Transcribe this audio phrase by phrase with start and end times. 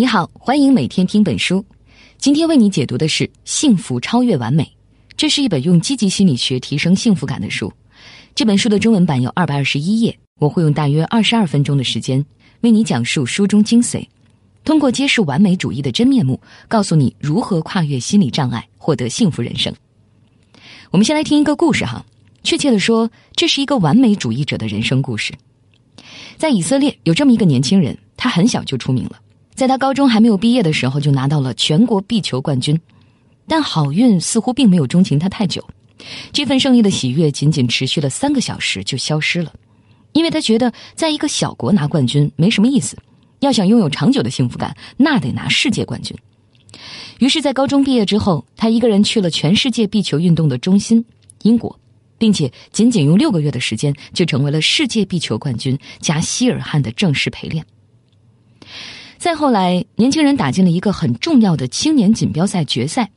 [0.00, 1.62] 你好，欢迎每天听本书。
[2.16, 4.64] 今天为你解读的是《幸福超越完美》，
[5.14, 7.70] 这是一本用积极心理学提升幸福感的书。
[8.34, 12.24] 这本书的中文版有二百二十一页，我会用大约二十二分钟的时间
[12.62, 14.08] 为你讲述书中精髓，
[14.64, 19.70] 通过揭示完美主义的真面目，告诉你如何跨越心理障碍，获得幸福人生。
[20.92, 22.06] 我们先来听一个故事哈，
[22.42, 25.34] 确切的说，这是一个完美主义者的人生故事。
[26.38, 29.20] 在以色列有这么一个年轻人，他很小就出名了。
[29.60, 32.80] 在他高中还没有毕业的时候，就拿到了全国壁球冠军，
[33.46, 35.62] 但好运似乎并没有钟情他太久。
[36.32, 39.52] 这份胜利的喜悦仅仅持续了三个小时就消失了，
[40.12, 42.96] 因为他觉得在一个小国拿冠军没什么意思，
[43.40, 46.16] 要想拥有长久的幸福感，那得拿世界冠军。
[47.18, 51.04] 于是，在高中毕业之后，他一个人去了全世界壁球运动的中心——
[51.44, 51.78] 英国，
[52.16, 57.62] 并且仅仅用六个月的时间就成为了世界壁球冠军加希尔汉的正式陪练。
[59.20, 63.10] 再后来，年轻人打进了一个很重要的青年锦标赛决赛。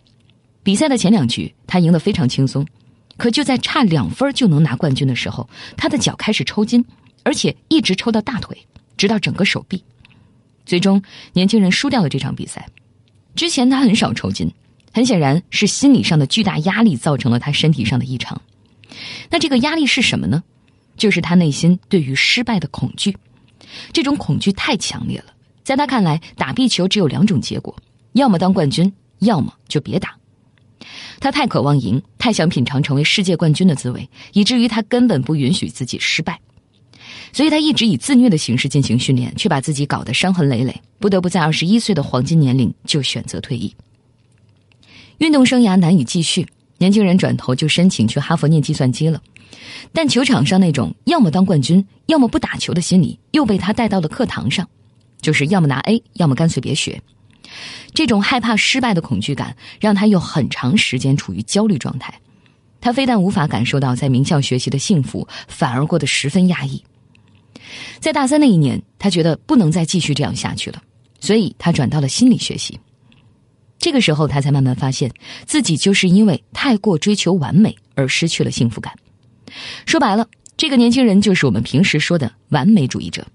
[0.62, 2.68] 比赛的前两局，他赢得非常轻松。
[3.16, 6.84] 可就在差两分就能拿冠军的时候，他的脚开始抽筋，
[7.24, 8.58] 而且一直抽到大腿，
[8.98, 9.82] 直到整个手臂。
[10.66, 11.02] 最终，
[11.32, 12.68] 年轻人输掉了这场比赛。
[13.34, 14.52] 之前他很少抽筋，
[14.92, 18.42] 很显然是心理上的巨大压力造成了他身体上的异常。
[19.30, 20.44] 那这个压力是什么呢？
[20.98, 23.16] 就是他内心对于失败的恐惧。
[23.94, 25.28] 这种恐惧太强烈了。
[25.64, 27.76] 在他看来，打壁球只有两种结果：
[28.14, 30.16] 要么当冠军，要么就别打。
[31.20, 36.40] 他太渴望赢，太想品尝成为世界冠军的滋味，以至于他根本不允许自己失败。
[37.32, 43.74] 所以他一直以自虐的形式进行训练，却把自己搞得伤痕累累，不得不在二十一岁的黄金年龄就选择退役。
[45.20, 46.46] 运动生涯难以继续，
[46.78, 49.22] 年轻人转头就申请去哈佛念计算机了。
[49.94, 54.68] 但球场上那种要么当冠军，要么不打球的心理，又被他带到了课堂上。
[55.24, 57.02] 就是要么拿 A，要么干脆别学。
[57.94, 62.14] 这种害怕失败的恐惧感，让他有很长时间处于焦虑状态。
[62.82, 66.84] 他非但无法感受到在名校学习的幸福，反而过得十分压抑。
[68.00, 70.82] 在大三那一年，他觉得不能再继续这样下去了，
[71.20, 72.78] 所以他转到了心理学习。
[73.80, 75.12] 这个时候，他才慢慢发现
[75.46, 78.94] 自己就是因为太过追求完美而失去了幸福感。
[79.86, 83.26] 说白了，这个年轻人就是我们平时说的完美主义者。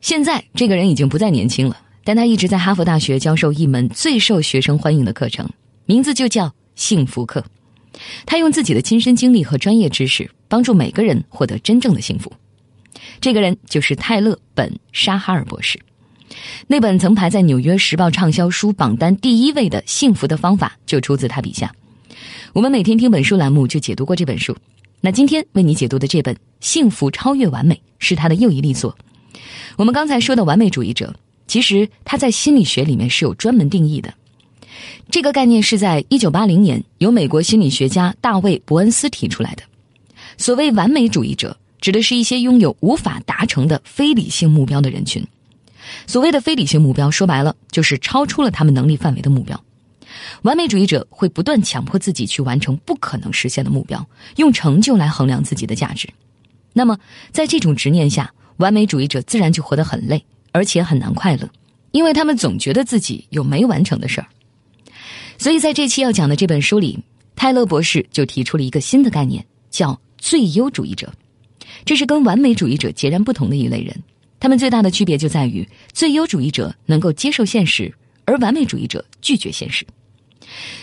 [0.00, 5.48] 现在这个人已经不再年轻了，但他一直在哈佛大学教授一门最受学生欢迎的课程，
[5.86, 7.44] 名字就叫幸福课。
[8.26, 12.32] 他用自己的亲身经历和专业知识，帮助每个人获得真正的幸福。
[13.20, 15.80] 这个人就是泰勒·本·沙哈尔博士。
[16.66, 21.72] 那本曾排在《纽约时报》畅销书榜单第一位的《幸福的方法》就出自他笔下。
[22.52, 24.56] 我们每天听本书栏目就解读过这本书。
[25.00, 28.96] 那今天为你解读的这本《幸福超越完美》是他的又一力作。
[29.76, 31.14] 我们刚才说的完美主义者，
[31.46, 34.12] 其实他在心理学里面是有专门定义的。
[35.10, 39.62] 这个概念是在一九八零年由美国心理学家大卫·伯恩斯提出来的。
[40.36, 45.24] 所谓完美主义者，指的是一些拥有无法达成的非理性目标的人群。
[46.06, 49.62] 所谓的非理性目标，说白了就是超出了他们能力范围的目标。
[50.42, 54.04] 完美主义者会不断强迫自己去完成不可能实现的目标，
[54.36, 56.08] 用成就来衡量自己的价值。
[56.72, 56.98] 那么，
[57.30, 61.48] 在这种执念下，完美主义者自然就活得很累，而且很难快乐，
[61.92, 64.26] 因为他们总觉得自己有没完成的事儿。
[65.38, 66.98] 所以在这期要讲的这本书里，
[67.34, 71.12] 泰勒博士就提出了一个新的概念，叫最优主义者。
[71.84, 73.94] 这是跟完美主义者截然不同的一类人。
[74.38, 77.92] 他们最大的区别就在于，最优主义者能够接受现实，
[78.24, 79.84] 而完美主义者拒绝现实。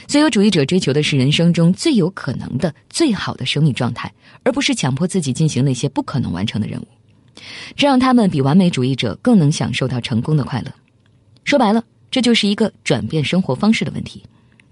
[0.08, 4.12] 最优主义者追求的是人生中最有可能的、最好的生命状态，
[4.44, 6.88] 而不是强迫自己进行那些不可能完成的任务。
[7.76, 10.72] 这让他们比完美主义者更能享受到成功的快乐。
[11.44, 14.24] 说白了，这就是一个转变生活方式的问题。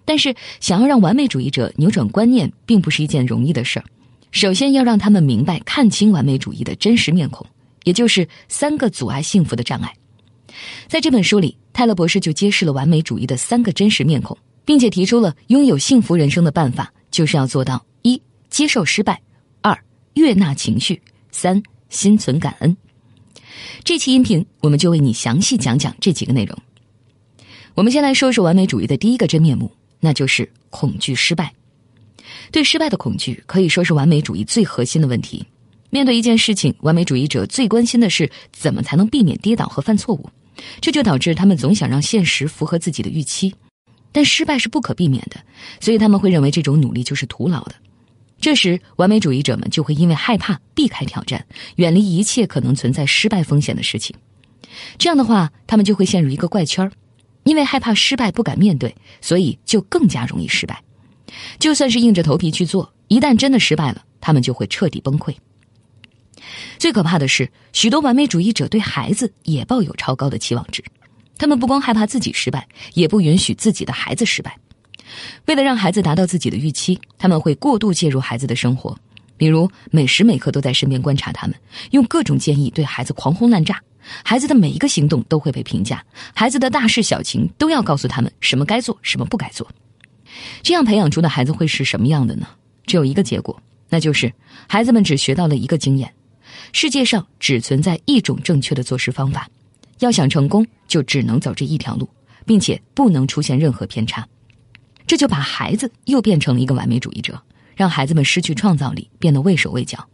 [0.05, 3.85] 但是，想要让完美主义者扭转观念，并不是一件容易的事儿。
[4.31, 7.45] 首先要让他们明白、看清完美主义的真实面孔，
[7.83, 9.93] 也就是三个阻碍幸福的障碍。
[10.87, 19.15] 在这本书里，泰勒博士就揭示了完美主义的三个真实面孔，并且提出了拥有幸福人生的办法，就是要做到：一、接受失败；
[19.61, 19.77] 二、
[20.15, 20.95] 悦纳情绪；
[21.31, 21.61] 三。
[21.89, 22.75] 心存感恩。
[23.83, 26.57] 这期音频，我们就为你详细讲讲这几个内容。
[27.75, 31.53] 我们先来说说完美主义的第一个真面目，那就是恐惧失败。
[32.51, 35.45] 对失败的恐惧可以说是完美主义最核心的问题。
[35.89, 40.29] 面对一件事情，完美主义者最关心的是怎么才能避免跌倒和犯错误，
[40.81, 43.53] 这就导致他们总想让现实符合自己的预期。
[44.11, 45.39] 但失败是不可避免的，
[45.79, 47.73] 所以他们会认为这种努力就是徒劳的。
[48.41, 51.45] 这时，完美主义者们就会因为害怕避开挑战，
[51.75, 54.15] 远离一切可能存在失败风险的事情。
[54.97, 56.91] 这样的话，他们就会陷入一个怪圈儿，
[57.43, 60.81] 因为害怕失败不敢面对，所以就更加容易失败。
[61.59, 65.35] 就算是硬着头皮去做，一旦真的失败了，他们就会彻底崩溃。
[66.77, 70.81] 最可怕的是，许多完美主义者对孩子也抱有超高的期望值，
[71.37, 74.57] 他们不光害怕自己失败，也不允许自己的孩子失败。
[75.45, 78.97] 为了让孩子达到自己的预期，他们会过度介入孩子的生活，
[79.37, 81.55] 比如每时每刻都在身边观察他们，
[81.91, 83.81] 用各种建议对孩子狂轰滥炸。
[84.23, 86.03] 孩子的每一个行动都会被评价，
[86.33, 89.67] 孩子的大事小情都要告诉他们什么该做，什么不该做。
[90.63, 92.47] 这样培养出的孩子会是什么样的呢？
[92.85, 94.31] 只有一个结果，那就是
[94.67, 96.11] 孩子们只学到了一个经验：
[96.71, 99.47] 世界上只存在一种正确的做事方法，
[99.99, 102.09] 要想成功，就只能走这一条路，
[102.45, 104.25] 并且不能出现任何偏差。
[105.09, 107.41] 这就把孩子又变成了一个完美主义者，
[107.75, 110.07] 让孩子们失去创造力，变得畏手畏脚。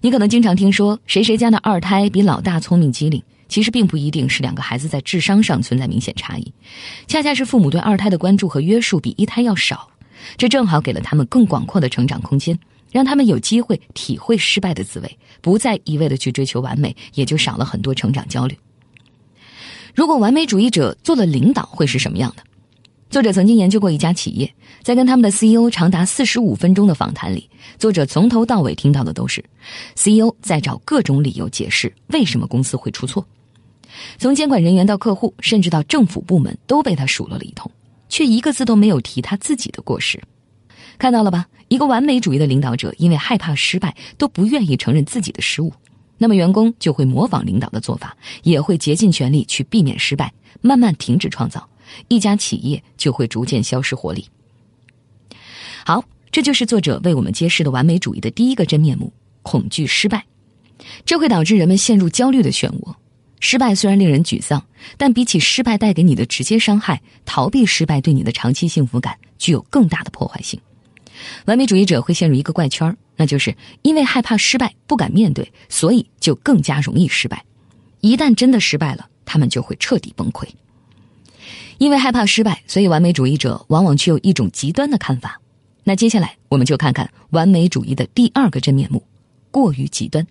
[0.00, 6.52] 你可能经常听说谁谁家的二胎比老大聪明机灵，其实并不一定是两个孩子在智商上存在明显差异，
[7.06, 9.88] 恰恰是父母对二胎的关注和约束比一胎要少，
[10.36, 12.58] 这正好给了他们更广阔的成长空间，
[12.90, 18.58] 让他们有机会体会失败的滋味，不再一味的去追求完美，也就少了很多成长焦虑。
[19.94, 22.42] 如果完美主义者做了领导，会是什么样的？
[23.12, 24.50] 作者曾经研究过一家企业，
[24.82, 27.46] 在跟他们的 CEO 长达四十五分钟的访谈里，
[27.78, 29.44] 作者从头到尾听到的都是
[29.94, 33.22] CEO 在找各种理由解释为什么公司会出错。
[34.16, 37.70] 从监管人员到客户，甚至到政府部门，都被他数落了一通，
[38.08, 40.18] 却一个字都没有提他自己的过失。
[40.96, 41.46] 看到了吧？
[41.68, 45.70] 一个完美主义的领导者，因为害怕失败，都不愿意承认自己的失误，
[46.16, 50.32] 那么员工就会模仿领导的做法，也会竭尽全力去避免失败，
[50.62, 51.68] 慢慢停止创造。
[52.08, 54.26] 一家企业就会逐渐消失活力。
[55.84, 59.12] 好，这就是作者为我们揭示的完美主义的第一个真面目：
[59.42, 60.24] 恐惧失败。
[61.04, 62.94] 这会导致人们陷入焦虑的漩涡。
[63.40, 64.64] 失败虽然令人沮丧，
[64.96, 70.60] 但比起失败带给你的直接伤害，逃避失败对你的长期幸福感具有更大的破坏性。
[71.46, 77.44] 完美主义者会陷入一个怪圈，那就是因为害怕失败不敢面对，所以就更加容易失败。
[78.00, 80.46] 一旦真的失败了，他们就会彻底崩溃。
[81.82, 85.40] 因为害怕失败，所以完美主义者往往具有一种极端的看法。
[85.82, 89.02] 那接下来，我们就看看完美主义的第二个真面目——
[89.50, 90.24] 过于极端。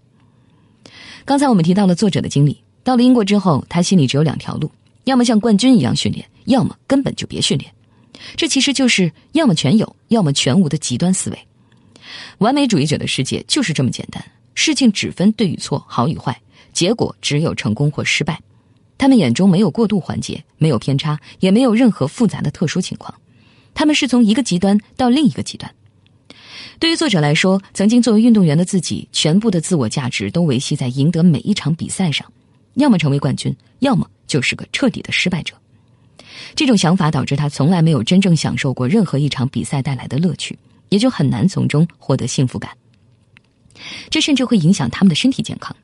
[1.25, 4.71] 刚才我们提到了作者的经历，到了英国之后，他心里只有两条路：
[5.03, 7.69] 要么像冠军一样训练，要么根本就别训练。
[8.37, 11.47] 这其实就是要么全有，要么全无的极端思维。
[12.37, 14.23] 完美主义者的世界就是这么简单，
[14.55, 18.39] 事情只分对与错、好与坏，结果只有成功或失败。
[19.01, 23.11] 他们眼中没有过渡环节，没有偏差，也没有任何复杂的特殊情况。
[23.73, 25.73] 他们是从一个极端到另一个极端。
[26.77, 32.31] 对于作者来说，曾经作为运动员的自己，全部的自我价值都维系在赢得每一场比赛上，
[32.75, 35.55] 要么成为冠军，要么就是个彻底的失败者。
[36.53, 40.55] 这种想法导致他从来没有真正享受过任何一场比赛带来的乐趣，
[40.89, 42.69] 也就很难从中获得幸福感。
[44.11, 45.75] 这甚至会影响他们的身体健康，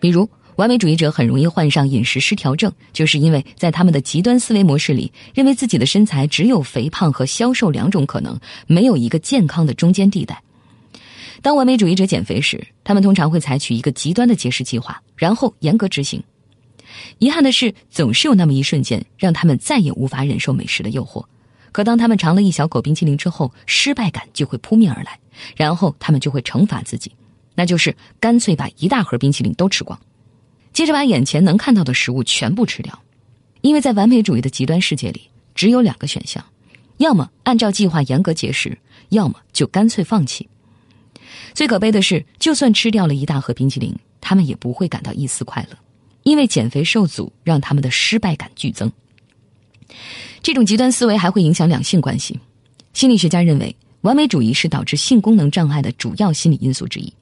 [0.00, 0.26] 比如。
[0.56, 10.42] 完美主义者很容易患上饮食失调症，就是因为在他们的极端思维模式里，认为自己的身材只有肥胖和消瘦两种可能，没有一个健康的中间地带。
[11.42, 16.22] 当完美主义者减肥时，他们通常会采取一个极端的节食计划，然后严格执行。
[17.18, 21.24] 遗憾的是，总是有那么一瞬间，让他们再也无法忍受美食的诱惑。
[21.72, 25.18] 可当他们尝了一小口冰淇淋之后，失败感就会扑面而来，
[25.56, 27.10] 然后他们就会惩罚自己，
[27.56, 29.98] 那就是干脆把一大盒冰淇淋都吃光。
[30.74, 33.00] 接着把眼前能看到的食物全部吃掉，
[33.62, 35.22] 因为在完美主义的极端世界里，
[35.54, 36.44] 只有两个选项：
[36.98, 38.76] 要么按照计划严格节食，
[39.10, 40.46] 要么就干脆放弃。
[41.54, 45.78] 最可悲的是，就算吃掉了一大盒冰淇淋，他们也不会感到一丝快乐，
[46.24, 48.90] 因为减肥受阻让他们的失败感剧增。
[50.42, 52.38] 这种极端思维还会影响两性关系。
[52.92, 57.12] 心理学家认为，完美主义是导致性功能障碍的主要心理因素之一。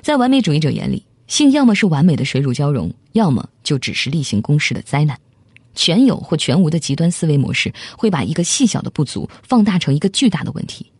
[0.00, 5.18] 在完美主义者眼里，性要么是完美的水乳交融，要么就只是例行公事的灾难。
[5.74, 10.90] 全有或全无的极端思维模式会把一个细小的不足放大成一个巨大的问题。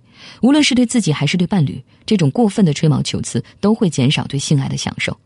[0.43, 5.17] 无论是对自己还是对伴侣，这种过分的吹毛求疵都会减少对性爱的享受，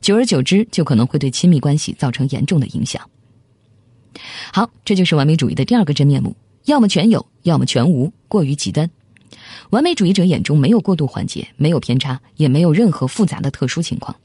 [0.00, 3.00] 久而久之就可能会对亲密关系造成严重的影响。
[4.52, 6.34] 好，这就是完美主义的第二个真面目：
[6.64, 8.90] 要么全有，要么全无，过于极端。
[9.70, 14.16] 完美主义者眼中没有过度环节，没有偏差，也没有任何复杂的特殊情况。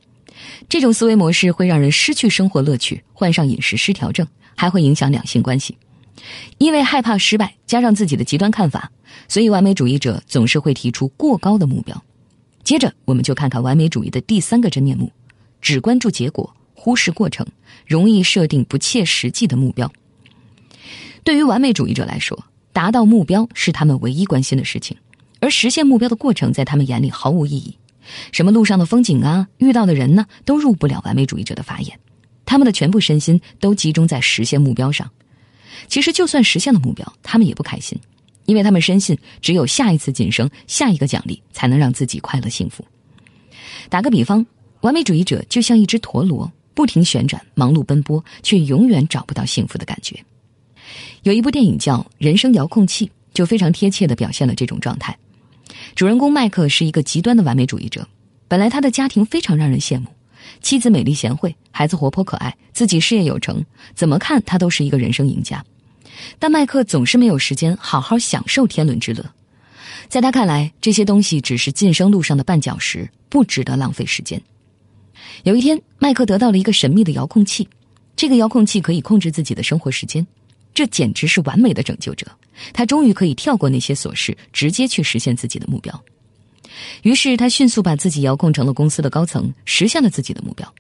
[0.70, 5.78] 这种思维模式会让人失去生活乐趣，患上饮食失调症，还会影响两性关系。
[6.58, 8.92] 因为害怕失败，加上自己的极端看法，
[9.28, 12.04] 所以完美主义者总是会提出过高的目标。
[12.64, 15.12] 接着，我们就看看完美主义的第三个真面目：
[15.62, 17.46] 只关注结果，忽视过程，
[17.88, 19.92] 容易设定不切实际的目标。
[21.24, 24.96] 对于完美主义者来说，达到目标是他们唯一关心的事情，
[25.40, 27.76] 而实现目标的过程在他们眼里毫无意义。
[28.32, 32.00] 什么路上的风景啊，遇到的人呢，都入不了完美主义者的法眼。
[32.46, 35.10] 他们的全部身心都集中在实现目标上。
[35.88, 37.98] 其实，就算实现了目标，他们也不开心，
[38.46, 42.86] 因为他们深信只有下一次晋升、下一个奖励，才能让自己快乐幸福。
[43.90, 44.46] 打个比方，
[44.82, 50.24] 完美主义者就像一只陀螺，不停旋转，忙碌奔波，却永远找不到幸福的感觉。
[51.24, 55.18] 有一部电影叫《人生遥控器》，就非常贴切地表现了这种状态。
[55.96, 58.08] 主人公麦克是一个极端的完美主义者，
[58.48, 60.08] 本来他的家庭非常让人羡慕，
[60.62, 63.64] 妻子美丽贤惠，孩子活泼可爱，自己事业有成，
[63.96, 65.64] 怎么看他都是一个人生赢家。
[66.38, 69.26] 但麦克总是没有时间好好享受天伦之乐，
[70.08, 74.42] 在他看来，这些东西只是晋升路上的绊脚石，不值得浪费时间。
[75.44, 77.68] 有一天，麦克得到了一个神秘的遥控器，
[78.16, 80.26] 这个遥控器可以控制自己的生活时间。
[80.74, 82.26] 这简直是完美的拯救者，
[82.74, 86.04] 他终于可以跳过那些琐事，直接去实现自己的目标。
[87.04, 90.74] 于是他迅速把自己遥控成了公司的高层，实现了自己的目标。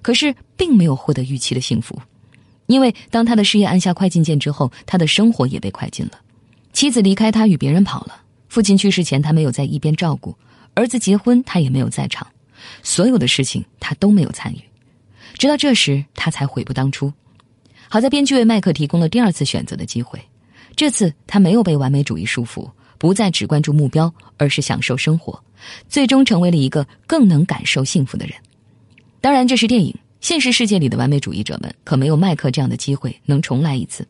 [0.00, 2.00] 可是并没有获得预期的幸福，
[2.66, 6.12] 因为当他的事业按下快进键之后，他的生活也被快进了。
[6.72, 10.36] 妻子离开他与别人跑了，父亲去世前他没有在一边照顾，
[10.74, 12.26] 儿子结婚他也没有在场，
[12.82, 14.60] 所有的事情他都没有参与。
[15.38, 17.12] 直到这时，他才悔不当初。
[17.92, 20.18] 好在编剧为麦克提供了第二次选择的机会，
[20.74, 25.38] 这次他没有被完美主义束缚，不再只关注目标，而是享受生活，
[25.90, 28.34] 最终成为了一个更能感受幸福的人。
[29.20, 34.08] 当然，这是电影，现实世界里的完美主义者们可没有麦克这样的机会能重来一次，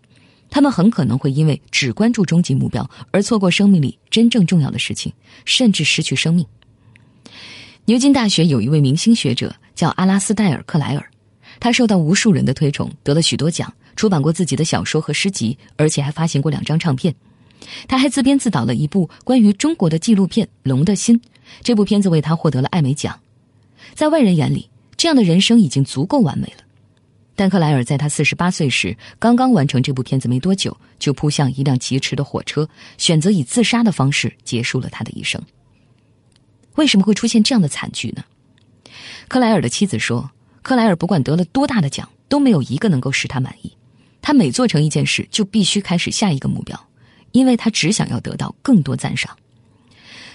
[0.49, 5.13] 他们很可能会因为只关注终极目标而错过生命里真正重要的事情，
[5.45, 6.47] 甚至失去生命。
[7.87, 11.05] 牛津大学有一位明星学者叫阿拉斯戴尔·克莱尔。
[11.63, 17.15] 他受到无数人的推崇，得了许多奖，出版过自己的小说和诗集，而且还发行过两张唱片。
[17.87, 21.17] 他还自编自导了一部关于中国的纪录片《龙的心》，
[21.63, 23.17] 这部片子为他获得了艾美奖。
[23.95, 26.65] 在外人眼里，这样的人生已经足够完美了。
[27.37, 35.41] 但克莱尔在他四十八岁时，刚刚完成这部片子没多久，就扑向一辆疾驰的火车，选择以自杀的方式结束了他的一生。
[36.75, 38.25] 为什么会出现这样的惨剧呢？
[39.29, 40.29] 克莱尔的妻子说。
[40.63, 43.73] 克莱尔不管得了多大的奖，都没有一个能够使他满意。
[44.21, 46.81] 他每做成一件事，就必须开始下一个目标，
[47.33, 49.37] 因为他只想要得到更多赞赏。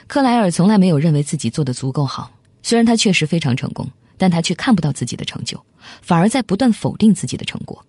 [0.06, 2.32] 克莱尔从来没有认为自己做的足够好，
[2.62, 5.62] 虽然他确实非常成功，但他却看不到自己的成就，
[6.02, 7.82] 反而在不断否定自己的成果。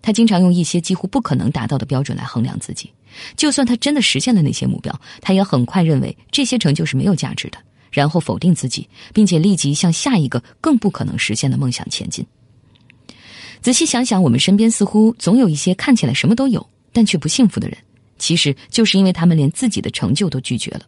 [0.00, 2.92] 他经常用一些几乎不可能达到的标准来衡量自己，
[3.36, 7.58] 就算他真的实现了那些目标，他也很快认为这些成就是没有价值的。
[7.92, 12.26] 然后否定自己，并且立即向下一个更不可能实现的梦想前进。
[13.60, 17.78] 仔细想想，我们身边似乎总有一些看起来什么都有，但却不幸福的人，
[18.18, 20.80] 其实就是因为他们连自己的成就都拒绝了。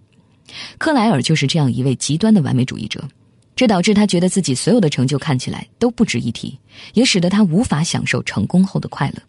[0.79, 3.07] 克莱尔就是这样一位极端的完美主义者，
[3.55, 6.59] 这导致他觉得自己所有的成就看起来都不值一提，
[6.95, 9.23] 也使得他无法享受成功后的快乐。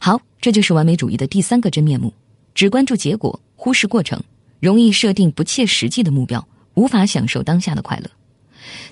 [0.00, 2.12] 好，这就是完美主义的第三个真面目：
[2.54, 4.20] 只关注结果，忽视过程，
[4.58, 6.44] 容易设定不切实际的目标。
[6.80, 8.10] 无法享受当下的快乐，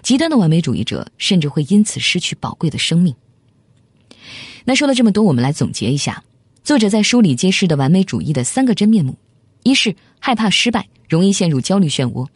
[0.03, 3.15] 极端的完美主义者甚至会因此失去宝贵的生命。
[4.67, 6.23] 那说了这么多，我们来总结一下：
[6.63, 9.17] 作者在书里揭示的完美主义的三个真面目，
[9.63, 12.29] 一是害怕失败，容易陷入焦虑漩涡。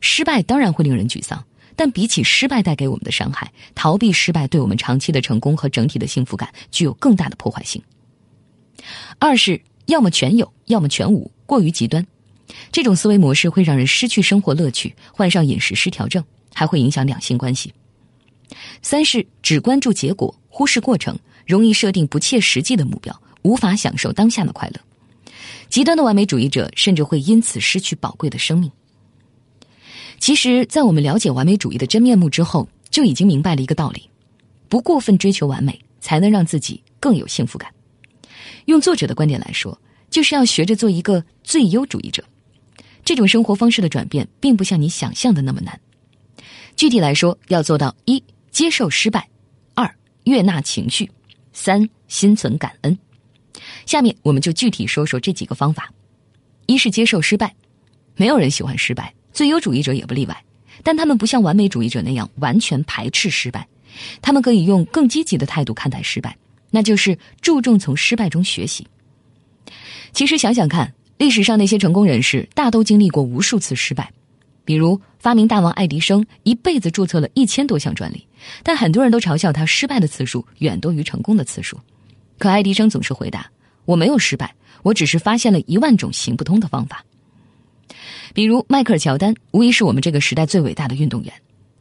[0.00, 1.44] 失败当然会令人沮丧，
[1.76, 7.80] 但比起失败带给我们的伤害，逃避失败对我们长期的成功和整体的幸福感具有更大的破坏性。
[9.20, 12.04] 二是要么全有，要么全无，过于极端。
[12.72, 16.22] 这种思维模式会让人失去生活乐趣，患上饮食失调症，
[16.54, 17.72] 还会影响两性关系。
[18.82, 24.80] 三是只关注结果，忽视过程，容易设定不切实际的目标，无法享受当下的快乐。
[25.68, 28.70] 极端的完美主义者甚至会因此失去宝贵的生命。
[30.18, 34.08] 其实，在我们了解完美主义的真面目之后，就已经明白了一个道理：
[34.68, 37.70] 不过分追求完美，才能让自己更有幸福感。
[38.64, 39.78] 用作者的观点来说，
[40.10, 42.24] 就是要学着做一个最优主义者。
[43.08, 45.80] 这种生活方式的转变，并不像你想象的那么难。
[46.76, 49.22] 具体来说，要做到：一、接受失败；
[49.72, 49.90] 二、
[50.24, 51.06] 悦纳情绪；
[51.54, 52.98] 三、心存感恩。
[53.86, 55.90] 下面我们就具体说说这几个方法。
[56.66, 57.54] 一是接受失败，
[58.14, 60.44] 没有人喜欢失败，最优主义者也不例外。
[60.82, 63.66] 但他们不像完美主义者那样完全排斥失败，
[64.20, 66.36] 他们可以用更积极的态度看待失败，
[66.68, 68.86] 那就是注重从失败中学习。
[70.12, 70.92] 其实想想看。
[71.18, 74.12] 历史上那些成功人士大都经历过无数次失败，
[74.64, 78.24] 比如发明大王爱迪生一辈子注册了一千多项专利，
[78.62, 81.76] 但很多人都嘲笑他失败的次数远多于成功的次数。
[82.38, 83.50] 可爱迪生总是回答
[83.84, 87.04] ：“我没有失败，我只是发现了一万种行不通的方法。”
[88.32, 91.32] 比如迈克尔乔丹，无疑是我们这个时代最伟大的运动员，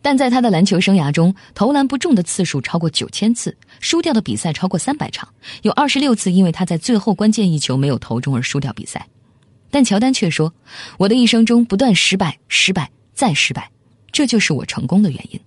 [0.01, 5.29] 但在他的篮球生涯中，投篮不中的次数超过九千次，输掉的比赛超过三百场，
[5.62, 9.06] 有二十六次因为他在最后关键一球没有投中而输掉比赛。
[9.70, 10.54] 但乔丹却说
[10.98, 13.70] ：“我的一生中不断失败，失败再失败，
[14.12, 15.40] 这就是我成功的原因。”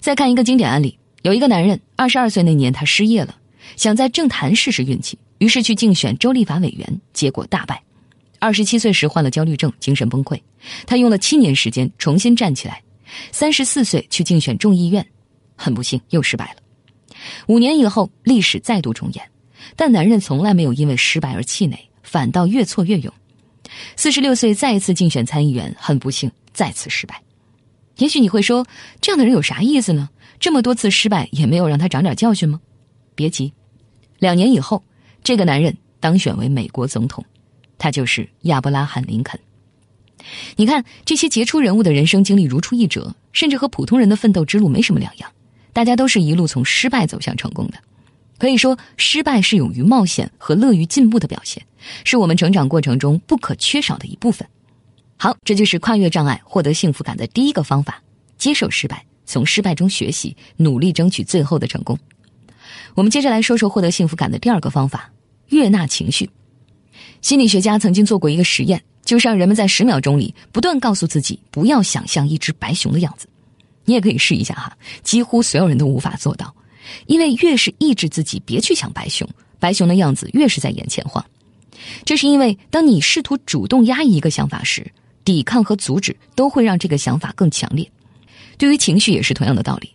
[0.00, 3.36] 再看一个经典案例，有一个男人，二十二岁那年他失业了，
[3.76, 7.82] 想在政坛试试运气，于是去竞选州立法委员，结果大败。
[8.38, 10.40] 二十七岁时患了焦虑症，精神崩溃，
[10.86, 12.80] 他用了七年时间重新站起来。
[13.32, 15.04] 三十四岁去竞选众议院，
[15.56, 16.62] 很不幸又失败了。
[17.48, 19.30] 五年以后，历史再度重演，
[19.74, 21.76] 但男人从来没有因为失败而气馁。
[22.08, 23.12] 反倒越挫越勇。
[23.96, 27.20] 四十六岁再一次竞选参议员，很不幸再次失败。
[27.98, 28.66] 也许你会说，
[29.00, 30.08] 这样的人有啥意思呢？
[30.40, 32.60] 这么多次失败也没有让他长点教训吗？
[33.14, 33.52] 别急，
[34.18, 34.82] 两年以后，
[35.22, 37.24] 这个男人当选为美国总统，
[37.76, 39.38] 他就是亚伯拉罕·林肯。
[40.56, 45.30] 你看，这些杰出人物的人生经历如出一辙，甚至和普通人的奋斗之路没什么两样。
[45.72, 47.78] 大家都是一路从失败走向成功的。
[48.38, 51.62] 可以说，失败是勇于冒险和乐于进步的表现，
[52.04, 54.48] 是我们成长过程中不可缺少的一部分。
[55.16, 58.00] 好，这就是跨越障碍获得幸福感的第一个方法：
[58.36, 61.98] 接受失败，从失败中学习，努力争取最后的成功。
[62.94, 65.10] 我们接着来说说获得幸福感的第二个方法：
[65.48, 66.30] 悦纳情绪。
[67.20, 73.28] 心理学家曾经做过一个实验，就是让人们在十秒钟里不断告诉自己不要想象一只白熊的样子。
[73.84, 76.54] 你也可以试一下哈，几乎所有人都无法做到。
[77.06, 79.28] 因为越是抑制自己别去想白熊，
[79.58, 81.24] 白熊的样子越是在眼前晃。
[82.04, 84.90] 这是因为，当你试图主动压抑一个想法时，
[85.24, 87.88] 抵抗和阻止都会让这个想法更强烈。
[88.56, 89.90] 对于情绪也是同样的道理。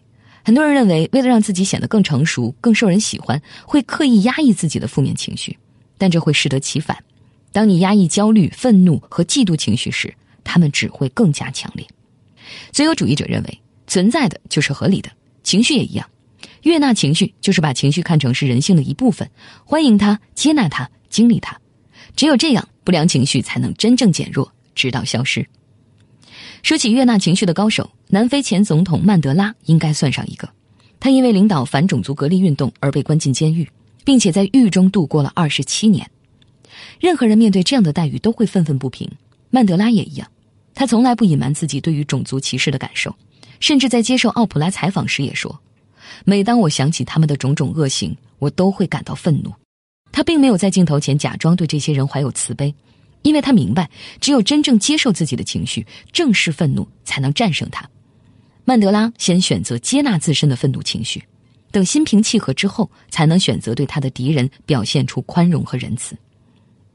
[0.46, 5.58] 很多人认为，为了让自己显得更成熟、更受人喜欢，会刻意压抑自己的负面情绪，
[5.98, 6.98] 但这会适得其反。
[7.52, 11.86] 当你压抑焦虑、愤怒和嫉妒情绪时，他们只会更加强烈。
[12.72, 15.10] 自由主义者认为，存在的就是合理的，
[15.44, 16.06] 情绪也一样。
[16.64, 19.30] 悦纳情绪，就是把情绪看成是人性的一部分，
[19.66, 21.60] 欢迎它，接纳它，经历它。
[22.16, 25.46] 只有这样，不良情绪才能真正减弱，直到消失。
[26.62, 30.50] 说起悦纳情绪的高手，南非前总统曼德拉应该算上一个。
[31.02, 33.70] 他因为领导反种族隔离运动而被关进监狱，
[34.06, 36.10] 并且在狱中度过了二十七年。
[36.98, 39.12] 任何人面对这样的待遇都会愤愤不平，
[39.50, 40.26] 曼德拉也一样。
[40.74, 43.14] 他从来不隐瞒自己对于种族歧视的感受，
[43.60, 45.60] 甚至在接受奥普拉采访时也说。
[46.26, 49.54] 每当我想起他们的种种恶行，我都会感到愤怒。
[50.12, 52.74] 他并没有在镜头前假装对这些人怀有慈悲，
[53.24, 53.90] 因为他明白，
[54.22, 57.90] 只有真正接受自己的情绪，正视愤怒，才能战胜它。
[58.66, 61.24] 曼德拉先选择接纳自身的愤怒情绪，
[61.72, 66.16] 等心平气和之后，才能选择对他的敌人表现出宽容和仁慈。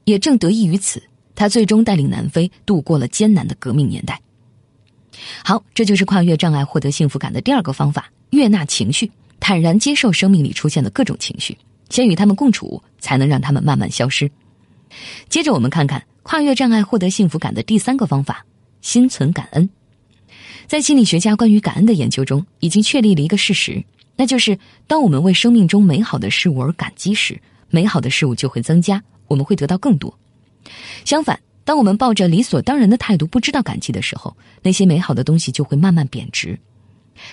[0.04, 1.02] 也正得益于此，
[1.34, 4.20] 他最终带领南非度过了艰难的革命年代。
[5.44, 8.10] 好，这就是跨越障碍获得幸福感的第二个方法。
[8.30, 9.10] 悦纳情绪，
[9.40, 11.56] 坦然接受生命里出现的各种情绪，
[11.90, 14.30] 先与他们共处，才能让他们慢慢消失。
[15.28, 18.44] 接着，我们看看跨越障碍获得幸福感的第三个方法：
[18.80, 19.68] 心存感恩。
[20.66, 23.82] 在心理学家关于感恩的研究中，已经确立了一个事实，
[24.16, 30.12] 那就是当我们为生命中美好的事物而感激时，美好的事物就会增加，我们会得到更多。
[31.06, 36.58] 相反，当我们抱着理所当然的态度，不知道感激的时候，那些美好的东西就会慢慢贬值。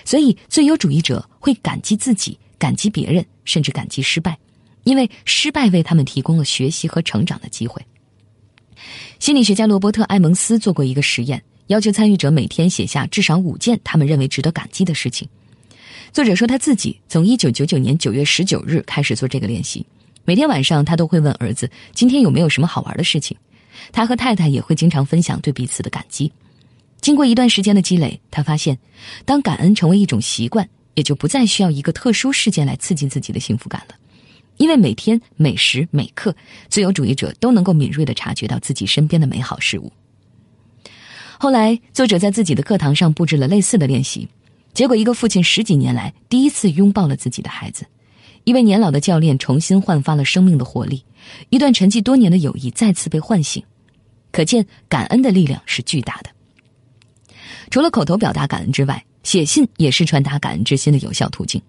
[0.04, 4.38] 所以，最优主义者会感激自己，感激别人，甚至感激失败，
[4.84, 7.84] 因为失败为他们提供了学习和成长的机会。
[9.18, 15.28] 心理学家罗伯特·埃蒙斯做过一个实验，要求参与者每天写下至少五件他们认为值得感激的事情。
[16.12, 19.84] 作者说，他自己从1999年9月19日开始做这个练习，
[20.24, 23.36] 每天晚上他都会问儿子今天有没有什么好玩的事情。
[23.92, 26.32] 他和太太也会经常分享对彼此的感激。
[27.06, 28.76] 经过一段时间的积累，他发现，
[29.24, 33.94] 当感恩成为一种习惯，也就不再需要一个特殊事件来刺激自己的幸福感了，
[34.56, 36.34] 因为每天每时每刻，
[36.68, 39.92] 自由主义者都能够敏锐的察觉到自己身边的美好事物。
[41.38, 44.28] 后来，作者在自己的课堂上布置了类似的练习，
[44.74, 47.86] 结果一个父亲十几年来第一次拥抱了自己的孩子，
[48.42, 51.04] 一位年老的教练重新焕发了生命的活力，
[51.50, 53.62] 一段沉寂多年的友谊再次被唤醒，
[54.32, 56.30] 可见感恩的力量是巨大的。
[57.70, 61.60] 除了口头表达感恩之外，写信也是传达感恩之心的有效途径。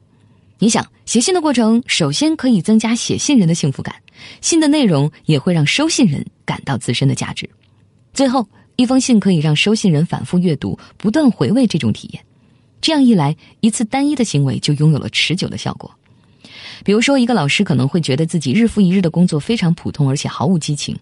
[0.59, 3.95] 你想，写信的过程首先可以增加写信人的幸福感，
[4.41, 7.47] 信的内容也会让收信人感到自身的价值。
[8.13, 12.23] 最后，一封信可以让收信人反复阅读，不断回味这种体验。
[12.81, 15.91] 这样一来，一次单一的行为就拥有了持久的效果。
[16.83, 20.97] 比如说，一个老师可能会觉得自己日复一日的工作非常普通，而且毫无激情。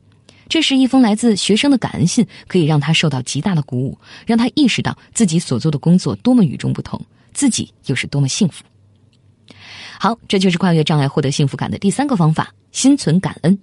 [0.47, 7.01] 这是，一封来自学生的感恩信可以让他受到极大的鼓舞，让他意识到自己所做的工作多么与众不同，
[7.33, 8.63] 自己又是多么幸福。
[9.99, 13.57] 好，这就是跨越障碍获得幸福感的第三个方法：心存感恩，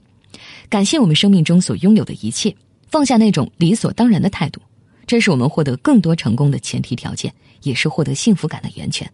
[0.69, 2.55] 感谢我们生命中所拥有的一切，
[2.89, 4.61] 放下那种理所当然的态度。
[5.07, 9.09] 这是我们获得更多成功的前提条件，也是获得幸福感的源泉。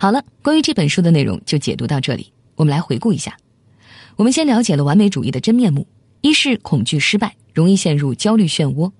[0.00, 2.32] 好了，关于这本书的内容就解读到这里。
[2.56, 3.36] 我们来回顾一下，
[4.16, 5.86] 我们先了解了完美主义的真面目：
[6.24, 8.90] 一是恐惧失败，容易陷入焦虑漩涡。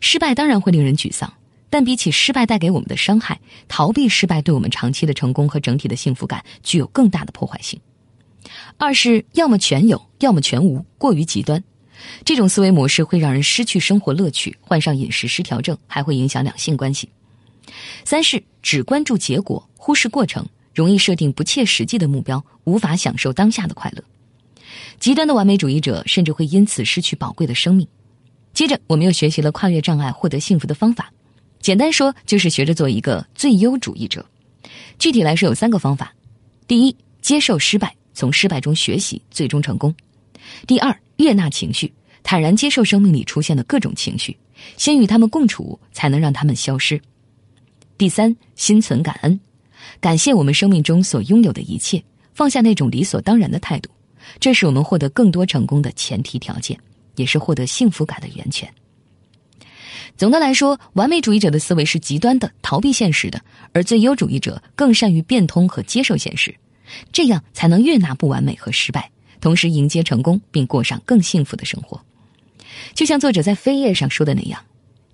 [0.00, 1.32] 失败当然会令人沮丧，
[1.70, 7.80] 但比起失败带给我们的伤害，逃避失败对我们长期的成功和整体的幸福感具有更大的破坏性。
[8.78, 11.62] 二是要么全有，要么全无，过于极端。
[12.24, 17.08] 这种思维模式会让人失去生活乐趣，患上饮食失调症，还会影响两性关系。
[18.04, 24.02] 三是只关注结果，忽视过程，容易设定不切实际的目标，无法享受当下的快乐。
[24.98, 27.86] 极端的完美主义者甚至会因此失去宝贵的生命。
[28.52, 31.12] 接着，我们又学习了跨越障碍获得幸福的方法。
[31.60, 34.24] 简单说，就是学着做一个最优主义者。
[34.98, 36.14] 具体来说，有三个方法：
[36.66, 39.92] 第一，接受失败，从失败中学习，最终成功；
[40.66, 44.36] 第二，悦纳情绪，坦然接受生命里出现的各种情绪，
[44.76, 47.00] 先与他们共处，才能让他们消失。
[47.98, 49.38] 第三，心存感恩，
[50.00, 52.02] 感谢我们生命中所拥有的一切，
[52.32, 53.90] 放下那种理所当然的态度，
[54.40, 56.78] 这是我们获得更多成功的前提条件，
[57.14, 58.72] 也是获得幸福感的源泉。
[60.16, 63.38] 总的来说，完美主义者的思维是极端的，逃避现实的；
[63.72, 66.54] 而最优主义者更善于变通和接受现实，
[67.12, 69.10] 这样才能悦纳不完美和失败，
[69.40, 72.00] 同时迎接成功，并过上更幸福的生活。
[72.94, 74.58] 就像作者在扉页上说的那样，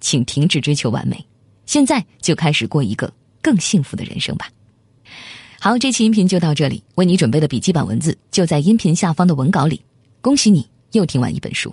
[0.00, 1.24] 请停止追求完美。
[1.66, 4.48] 现在就开始过一个更幸福的人生吧。
[5.64, 9.80] 好，这期音频就到这里，为你准备的笔记本文字就在音频下方的文稿里。
[10.20, 11.72] 恭喜你又听完一本书。